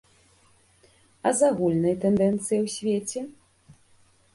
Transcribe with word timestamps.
А 1.29 1.35
з 1.41 1.51
агульнай 1.53 1.95
тэндэнцыяй 2.07 2.61
у 2.67 2.77
свеце? 2.81 3.21